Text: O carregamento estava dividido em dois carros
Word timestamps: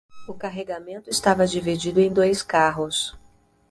O 0.27 0.33
carregamento 0.33 1.11
estava 1.11 1.45
dividido 1.45 1.99
em 2.01 2.11
dois 2.11 2.41
carros 2.41 3.15